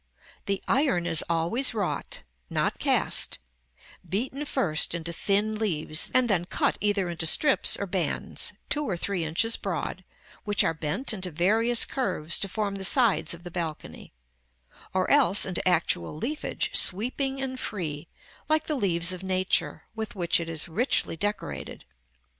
[0.47, 3.37] The iron is always wrought, not cast,
[4.09, 8.97] beaten first into thin leaves, and then cut either into strips or bands, two or
[8.97, 10.03] three inches broad,
[10.43, 14.11] which are bent into various curves to form the sides of the balcony,
[14.91, 18.07] or else into actual leafage, sweeping and free,
[18.49, 21.85] like the leaves of nature, with which it is richly decorated.